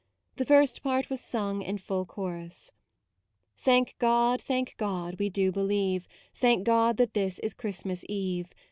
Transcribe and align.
The 0.37 0.45
first 0.45 0.81
part 0.81 1.11
was 1.11 1.21
sung 1.21 1.61
in 1.61 1.77
full 1.77 2.07
chorus:" 2.07 2.71
Thank 3.65 3.95
God, 3.99 4.41
thank 4.41 4.75
God, 4.77 5.19
we 5.19 5.29
do 5.29 5.51
believe, 5.51 6.07
Thank 6.33 6.63
God 6.63 6.97
that 6.97 7.13
this 7.13 7.37
is 7.37 7.53
Christmas 7.53 8.03
Eve. 8.09 8.51